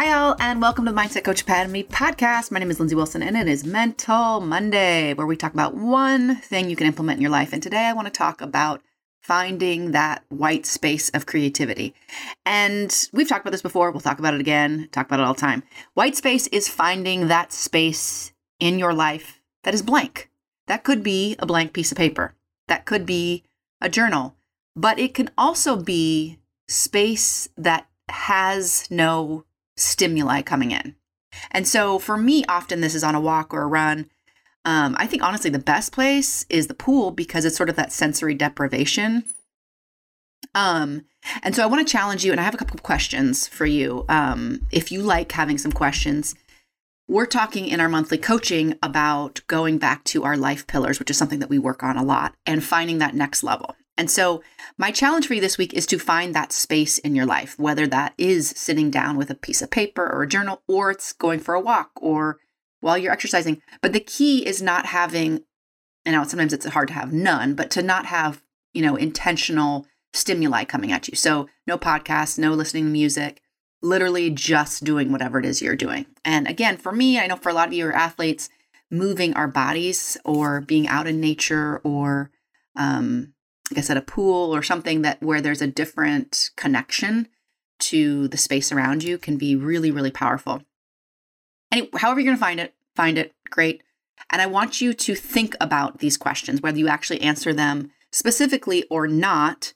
Hi, 0.00 0.12
all, 0.12 0.36
and 0.38 0.62
welcome 0.62 0.84
to 0.84 0.92
the 0.92 0.96
Mindset 0.96 1.24
Coach 1.24 1.40
Academy 1.40 1.82
podcast. 1.82 2.52
My 2.52 2.60
name 2.60 2.70
is 2.70 2.78
Lindsey 2.78 2.94
Wilson, 2.94 3.20
and 3.20 3.36
it 3.36 3.48
is 3.48 3.64
Mental 3.64 4.40
Monday, 4.40 5.12
where 5.14 5.26
we 5.26 5.36
talk 5.36 5.52
about 5.52 5.74
one 5.74 6.36
thing 6.36 6.70
you 6.70 6.76
can 6.76 6.86
implement 6.86 7.16
in 7.16 7.20
your 7.20 7.32
life. 7.32 7.52
And 7.52 7.60
today 7.60 7.84
I 7.84 7.92
want 7.94 8.06
to 8.06 8.12
talk 8.12 8.40
about 8.40 8.80
finding 9.20 9.90
that 9.90 10.22
white 10.28 10.66
space 10.66 11.08
of 11.08 11.26
creativity. 11.26 11.96
And 12.46 13.08
we've 13.12 13.28
talked 13.28 13.40
about 13.40 13.50
this 13.50 13.60
before. 13.60 13.90
We'll 13.90 14.00
talk 14.00 14.20
about 14.20 14.34
it 14.34 14.40
again, 14.40 14.88
talk 14.92 15.06
about 15.06 15.18
it 15.18 15.24
all 15.24 15.34
the 15.34 15.40
time. 15.40 15.64
White 15.94 16.14
space 16.14 16.46
is 16.46 16.68
finding 16.68 17.26
that 17.26 17.52
space 17.52 18.32
in 18.60 18.78
your 18.78 18.94
life 18.94 19.40
that 19.64 19.74
is 19.74 19.82
blank. 19.82 20.30
That 20.68 20.84
could 20.84 21.02
be 21.02 21.34
a 21.40 21.46
blank 21.46 21.72
piece 21.72 21.90
of 21.90 21.98
paper, 21.98 22.36
that 22.68 22.86
could 22.86 23.04
be 23.04 23.42
a 23.80 23.88
journal, 23.88 24.36
but 24.76 25.00
it 25.00 25.12
can 25.12 25.30
also 25.36 25.74
be 25.74 26.38
space 26.68 27.48
that 27.56 27.88
has 28.08 28.88
no 28.92 29.44
stimuli 29.78 30.42
coming 30.42 30.70
in. 30.70 30.94
And 31.50 31.66
so 31.66 31.98
for 31.98 32.16
me, 32.16 32.44
often 32.48 32.80
this 32.80 32.94
is 32.94 33.04
on 33.04 33.14
a 33.14 33.20
walk 33.20 33.52
or 33.52 33.62
a 33.62 33.66
run. 33.66 34.10
Um, 34.64 34.96
I 34.98 35.06
think 35.06 35.22
honestly, 35.22 35.50
the 35.50 35.58
best 35.58 35.92
place 35.92 36.44
is 36.48 36.66
the 36.66 36.74
pool 36.74 37.10
because 37.10 37.44
it's 37.44 37.56
sort 37.56 37.68
of 37.68 37.76
that 37.76 37.92
sensory 37.92 38.34
deprivation. 38.34 39.24
Um, 40.54 41.04
and 41.42 41.54
so 41.54 41.62
I 41.62 41.66
want 41.66 41.86
to 41.86 41.90
challenge 41.90 42.24
you, 42.24 42.32
and 42.32 42.40
I 42.40 42.44
have 42.44 42.54
a 42.54 42.58
couple 42.58 42.76
of 42.76 42.82
questions 42.82 43.46
for 43.46 43.66
you. 43.66 44.04
Um, 44.08 44.66
if 44.70 44.90
you 44.90 45.02
like 45.02 45.32
having 45.32 45.58
some 45.58 45.72
questions, 45.72 46.34
we're 47.08 47.26
talking 47.26 47.66
in 47.66 47.80
our 47.80 47.88
monthly 47.88 48.18
coaching 48.18 48.78
about 48.82 49.40
going 49.46 49.78
back 49.78 50.04
to 50.04 50.24
our 50.24 50.36
life 50.36 50.66
pillars, 50.66 50.98
which 50.98 51.10
is 51.10 51.16
something 51.16 51.38
that 51.38 51.50
we 51.50 51.58
work 51.58 51.82
on 51.82 51.96
a 51.96 52.04
lot, 52.04 52.34
and 52.44 52.62
finding 52.62 52.98
that 52.98 53.14
next 53.14 53.42
level. 53.42 53.74
And 53.98 54.08
so, 54.08 54.42
my 54.78 54.92
challenge 54.92 55.26
for 55.26 55.34
you 55.34 55.40
this 55.40 55.58
week 55.58 55.74
is 55.74 55.84
to 55.86 55.98
find 55.98 56.32
that 56.32 56.52
space 56.52 56.98
in 56.98 57.16
your 57.16 57.26
life, 57.26 57.58
whether 57.58 57.84
that 57.88 58.14
is 58.16 58.50
sitting 58.50 58.92
down 58.92 59.16
with 59.16 59.28
a 59.28 59.34
piece 59.34 59.60
of 59.60 59.72
paper 59.72 60.08
or 60.08 60.22
a 60.22 60.28
journal, 60.28 60.62
or 60.68 60.92
it's 60.92 61.12
going 61.12 61.40
for 61.40 61.54
a 61.54 61.60
walk 61.60 61.90
or 61.96 62.38
while 62.80 62.96
you're 62.96 63.12
exercising. 63.12 63.60
But 63.82 63.92
the 63.92 64.00
key 64.00 64.46
is 64.46 64.62
not 64.62 64.86
having, 64.86 65.42
and 66.06 66.14
now 66.14 66.22
sometimes 66.22 66.52
it's 66.52 66.64
hard 66.66 66.88
to 66.88 66.94
have 66.94 67.12
none, 67.12 67.54
but 67.54 67.72
to 67.72 67.82
not 67.82 68.06
have, 68.06 68.40
you 68.72 68.82
know, 68.82 68.94
intentional 68.94 69.84
stimuli 70.12 70.62
coming 70.62 70.92
at 70.92 71.08
you. 71.08 71.16
So, 71.16 71.48
no 71.66 71.76
podcasts, 71.76 72.38
no 72.38 72.52
listening 72.52 72.84
to 72.84 72.90
music, 72.90 73.42
literally 73.82 74.30
just 74.30 74.84
doing 74.84 75.10
whatever 75.10 75.40
it 75.40 75.44
is 75.44 75.60
you're 75.60 75.74
doing. 75.74 76.06
And 76.24 76.46
again, 76.46 76.76
for 76.76 76.92
me, 76.92 77.18
I 77.18 77.26
know 77.26 77.36
for 77.36 77.48
a 77.48 77.54
lot 77.54 77.66
of 77.66 77.74
you 77.74 77.86
are 77.88 77.92
athletes, 77.92 78.48
moving 78.92 79.34
our 79.34 79.48
bodies 79.48 80.16
or 80.24 80.60
being 80.60 80.86
out 80.86 81.08
in 81.08 81.20
nature 81.20 81.80
or, 81.82 82.30
um, 82.76 83.34
like 83.70 83.78
I 83.78 83.82
said, 83.82 83.96
a 83.96 84.02
pool 84.02 84.54
or 84.54 84.62
something 84.62 85.02
that 85.02 85.22
where 85.22 85.40
there's 85.40 85.62
a 85.62 85.66
different 85.66 86.50
connection 86.56 87.28
to 87.80 88.28
the 88.28 88.36
space 88.36 88.72
around 88.72 89.02
you 89.02 89.18
can 89.18 89.36
be 89.36 89.54
really, 89.54 89.90
really 89.90 90.10
powerful. 90.10 90.62
Any, 91.70 91.88
however, 91.96 92.20
you're 92.20 92.26
going 92.26 92.36
to 92.36 92.40
find 92.40 92.60
it, 92.60 92.74
find 92.96 93.18
it, 93.18 93.34
great. 93.50 93.82
And 94.30 94.42
I 94.42 94.46
want 94.46 94.80
you 94.80 94.94
to 94.94 95.14
think 95.14 95.54
about 95.60 95.98
these 95.98 96.16
questions, 96.16 96.60
whether 96.60 96.78
you 96.78 96.88
actually 96.88 97.20
answer 97.20 97.52
them 97.52 97.90
specifically 98.10 98.84
or 98.90 99.06
not, 99.06 99.74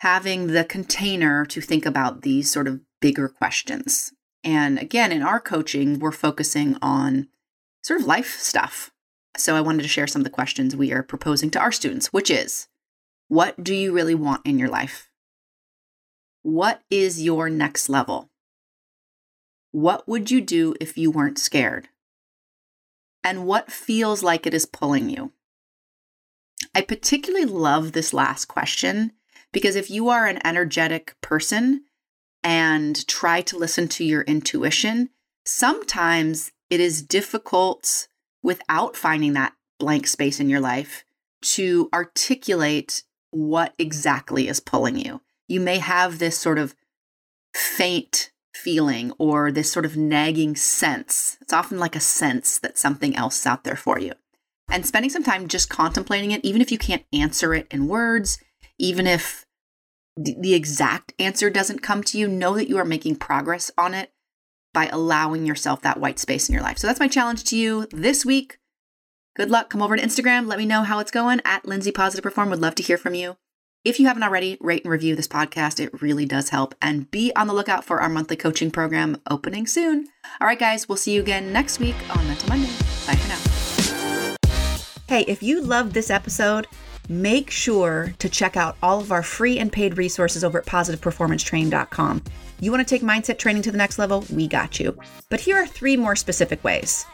having 0.00 0.48
the 0.48 0.64
container 0.64 1.44
to 1.46 1.60
think 1.60 1.84
about 1.84 2.22
these 2.22 2.50
sort 2.50 2.68
of 2.68 2.80
bigger 3.00 3.28
questions. 3.28 4.12
And 4.44 4.78
again, 4.78 5.10
in 5.10 5.22
our 5.22 5.40
coaching, 5.40 5.98
we're 5.98 6.12
focusing 6.12 6.76
on 6.80 7.28
sort 7.82 8.00
of 8.00 8.06
life 8.06 8.38
stuff. 8.38 8.92
So 9.36 9.56
I 9.56 9.60
wanted 9.60 9.82
to 9.82 9.88
share 9.88 10.06
some 10.06 10.20
of 10.20 10.24
the 10.24 10.30
questions 10.30 10.76
we 10.76 10.92
are 10.92 11.02
proposing 11.02 11.50
to 11.50 11.58
our 11.58 11.72
students, 11.72 12.12
which 12.12 12.30
is 12.30 12.68
what 13.28 13.62
do 13.62 13.74
you 13.74 13.92
really 13.92 14.14
want 14.14 14.44
in 14.46 14.58
your 14.58 14.68
life? 14.68 15.10
What 16.42 16.82
is 16.90 17.22
your 17.22 17.50
next 17.50 17.88
level? 17.88 18.30
What 19.70 20.08
would 20.08 20.30
you 20.30 20.40
do 20.40 20.74
if 20.80 20.96
you 20.96 21.10
weren't 21.10 21.38
scared? 21.38 21.88
And 23.22 23.44
what 23.46 23.70
feels 23.70 24.22
like 24.22 24.46
it 24.46 24.54
is 24.54 24.64
pulling 24.64 25.10
you? 25.10 25.32
I 26.74 26.80
particularly 26.80 27.44
love 27.44 27.92
this 27.92 28.14
last 28.14 28.46
question 28.46 29.12
because 29.52 29.76
if 29.76 29.90
you 29.90 30.08
are 30.08 30.26
an 30.26 30.44
energetic 30.46 31.14
person 31.20 31.84
and 32.42 33.06
try 33.06 33.42
to 33.42 33.58
listen 33.58 33.88
to 33.88 34.04
your 34.04 34.22
intuition, 34.22 35.10
sometimes 35.44 36.50
it 36.70 36.80
is 36.80 37.02
difficult 37.02 38.08
without 38.42 38.96
finding 38.96 39.34
that 39.34 39.54
blank 39.78 40.06
space 40.06 40.40
in 40.40 40.48
your 40.48 40.60
life 40.60 41.04
to 41.40 41.88
articulate 41.92 43.02
what 43.30 43.74
exactly 43.78 44.48
is 44.48 44.60
pulling 44.60 44.96
you. 44.96 45.20
You 45.46 45.60
may 45.60 45.78
have 45.78 46.18
this 46.18 46.38
sort 46.38 46.58
of 46.58 46.74
faint 47.54 48.30
feeling 48.54 49.12
or 49.18 49.50
this 49.50 49.70
sort 49.70 49.86
of 49.86 49.96
nagging 49.96 50.56
sense. 50.56 51.38
It's 51.40 51.52
often 51.52 51.78
like 51.78 51.96
a 51.96 52.00
sense 52.00 52.58
that 52.58 52.78
something 52.78 53.16
else 53.16 53.40
is 53.40 53.46
out 53.46 53.64
there 53.64 53.76
for 53.76 53.98
you. 53.98 54.12
And 54.70 54.84
spending 54.84 55.10
some 55.10 55.22
time 55.22 55.48
just 55.48 55.70
contemplating 55.70 56.32
it, 56.32 56.44
even 56.44 56.60
if 56.60 56.70
you 56.70 56.78
can't 56.78 57.04
answer 57.12 57.54
it 57.54 57.66
in 57.70 57.88
words, 57.88 58.38
even 58.78 59.06
if 59.06 59.46
the 60.16 60.54
exact 60.54 61.14
answer 61.18 61.48
doesn't 61.48 61.82
come 61.82 62.02
to 62.02 62.18
you, 62.18 62.28
know 62.28 62.54
that 62.56 62.68
you 62.68 62.76
are 62.76 62.84
making 62.84 63.16
progress 63.16 63.70
on 63.78 63.94
it 63.94 64.12
by 64.74 64.86
allowing 64.88 65.46
yourself 65.46 65.80
that 65.82 66.00
white 66.00 66.18
space 66.18 66.48
in 66.48 66.52
your 66.52 66.62
life. 66.62 66.78
So 66.78 66.86
that's 66.86 67.00
my 67.00 67.08
challenge 67.08 67.44
to 67.44 67.56
you 67.56 67.86
this 67.90 68.26
week. 68.26 68.58
Good 69.38 69.50
luck. 69.50 69.70
Come 69.70 69.82
over 69.82 69.96
to 69.96 70.02
Instagram. 70.02 70.48
Let 70.48 70.58
me 70.58 70.66
know 70.66 70.82
how 70.82 70.98
it's 70.98 71.12
going 71.12 71.40
at 71.44 71.64
Lindsey 71.64 71.92
Positive 71.92 72.24
Perform. 72.24 72.50
Would 72.50 72.60
love 72.60 72.74
to 72.74 72.82
hear 72.82 72.98
from 72.98 73.14
you. 73.14 73.36
If 73.84 74.00
you 74.00 74.08
haven't 74.08 74.24
already, 74.24 74.58
rate 74.60 74.82
and 74.82 74.90
review 74.90 75.14
this 75.14 75.28
podcast. 75.28 75.78
It 75.78 76.02
really 76.02 76.26
does 76.26 76.48
help. 76.48 76.74
And 76.82 77.08
be 77.12 77.30
on 77.36 77.46
the 77.46 77.52
lookout 77.52 77.84
for 77.84 78.00
our 78.00 78.08
monthly 78.08 78.34
coaching 78.34 78.72
program 78.72 79.20
opening 79.30 79.68
soon. 79.68 80.08
All 80.40 80.48
right, 80.48 80.58
guys, 80.58 80.88
we'll 80.88 80.96
see 80.96 81.14
you 81.14 81.20
again 81.20 81.52
next 81.52 81.78
week 81.78 81.94
on 82.16 82.26
Mental 82.26 82.48
Monday. 82.48 82.66
Bye 83.06 83.14
for 83.14 83.28
now. 83.28 84.36
Hey, 85.06 85.22
if 85.28 85.40
you 85.40 85.62
loved 85.62 85.94
this 85.94 86.10
episode, 86.10 86.66
make 87.08 87.48
sure 87.48 88.12
to 88.18 88.28
check 88.28 88.56
out 88.56 88.76
all 88.82 88.98
of 88.98 89.12
our 89.12 89.22
free 89.22 89.60
and 89.60 89.70
paid 89.70 89.98
resources 89.98 90.42
over 90.42 90.58
at 90.58 90.66
positiveperformancetraining.com. 90.66 92.24
You 92.58 92.72
want 92.72 92.86
to 92.86 92.92
take 92.92 93.02
mindset 93.02 93.38
training 93.38 93.62
to 93.62 93.70
the 93.70 93.78
next 93.78 94.00
level? 94.00 94.24
We 94.32 94.48
got 94.48 94.80
you. 94.80 94.98
But 95.30 95.38
here 95.38 95.56
are 95.56 95.66
three 95.66 95.96
more 95.96 96.16
specific 96.16 96.64
ways. 96.64 97.06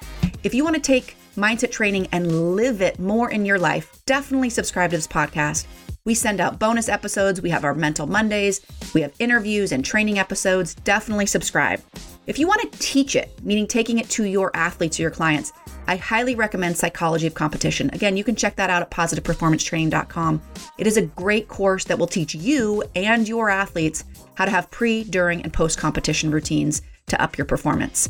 If 0.42 0.54
you 0.54 0.64
want 0.64 0.76
to 0.76 0.80
take 0.80 1.18
mindset 1.34 1.70
training 1.70 2.08
and 2.12 2.54
live 2.56 2.80
it 2.80 2.98
more 2.98 3.30
in 3.30 3.44
your 3.44 3.58
life, 3.58 4.00
definitely 4.06 4.50
subscribe 4.50 4.90
to 4.90 4.96
this 4.96 5.06
podcast. 5.06 5.66
We 6.04 6.14
send 6.14 6.40
out 6.40 6.58
bonus 6.58 6.88
episodes. 6.88 7.40
We 7.40 7.50
have 7.50 7.64
our 7.64 7.74
Mental 7.74 8.06
Mondays. 8.06 8.60
We 8.92 9.00
have 9.00 9.14
interviews 9.18 9.72
and 9.72 9.84
training 9.84 10.18
episodes. 10.18 10.74
Definitely 10.74 11.26
subscribe. 11.26 11.80
If 12.26 12.38
you 12.38 12.46
want 12.46 12.60
to 12.70 12.78
teach 12.78 13.16
it, 13.16 13.30
meaning 13.42 13.66
taking 13.66 13.98
it 13.98 14.08
to 14.10 14.24
your 14.24 14.54
athletes 14.54 14.98
or 14.98 15.02
your 15.02 15.10
clients, 15.10 15.52
I 15.86 15.96
highly 15.96 16.34
recommend 16.34 16.76
Psychology 16.76 17.26
of 17.26 17.34
Competition. 17.34 17.90
Again, 17.92 18.16
you 18.16 18.24
can 18.24 18.36
check 18.36 18.56
that 18.56 18.70
out 18.70 18.82
at 18.82 18.90
positiveperformancetraining.com. 18.90 20.42
It 20.78 20.86
is 20.86 20.96
a 20.96 21.02
great 21.06 21.48
course 21.48 21.84
that 21.84 21.98
will 21.98 22.06
teach 22.06 22.34
you 22.34 22.82
and 22.94 23.28
your 23.28 23.50
athletes 23.50 24.04
how 24.34 24.44
to 24.44 24.50
have 24.50 24.70
pre, 24.70 25.04
during, 25.04 25.42
and 25.42 25.52
post 25.52 25.78
competition 25.78 26.30
routines 26.30 26.82
to 27.08 27.20
up 27.20 27.38
your 27.38 27.44
performance. 27.44 28.08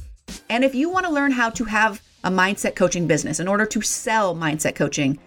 And 0.49 0.65
if 0.65 0.75
you 0.75 0.89
want 0.89 1.07
to 1.07 1.13
learn 1.13 1.33
how 1.33 1.51
to 1.51 1.65
have 1.65 2.03
a 2.25 2.31
mindset 2.31 2.75
coaching 2.75 3.07
business 3.07 3.39
in 3.39 3.47
order 3.47 3.67
to 3.67 3.83
sell 3.83 4.35
mindset 4.35 4.75
coaching, 4.75 5.19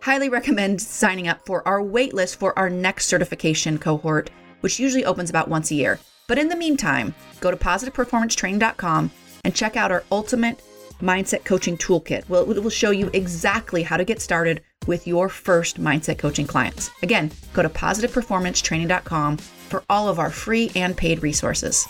highly 0.00 0.28
recommend 0.28 0.80
signing 0.80 1.28
up 1.28 1.44
for 1.46 1.66
our 1.68 1.80
waitlist 1.80 2.36
for 2.36 2.58
our 2.58 2.68
next 2.68 3.06
certification 3.06 3.78
cohort, 3.78 4.30
which 4.60 4.80
usually 4.80 5.04
opens 5.04 5.30
about 5.30 5.48
once 5.48 5.70
a 5.70 5.74
year. 5.74 6.00
But 6.26 6.38
in 6.38 6.48
the 6.48 6.56
meantime, 6.56 7.14
go 7.40 7.50
to 7.50 7.56
positiveperformancetraining.com 7.56 9.10
and 9.44 9.54
check 9.54 9.76
out 9.76 9.92
our 9.92 10.02
ultimate 10.10 10.62
mindset 11.00 11.44
coaching 11.44 11.76
toolkit. 11.76 12.28
Well, 12.28 12.50
it 12.50 12.62
will 12.62 12.70
show 12.70 12.90
you 12.90 13.10
exactly 13.12 13.82
how 13.82 13.96
to 13.98 14.04
get 14.04 14.20
started 14.20 14.62
with 14.86 15.06
your 15.06 15.28
first 15.28 15.80
mindset 15.80 16.18
coaching 16.18 16.46
clients. 16.46 16.90
Again, 17.02 17.30
go 17.52 17.62
to 17.62 17.68
positiveperformancetraining.com 17.68 19.36
for 19.36 19.84
all 19.90 20.08
of 20.08 20.18
our 20.18 20.30
free 20.30 20.70
and 20.74 20.96
paid 20.96 21.22
resources. 21.22 21.86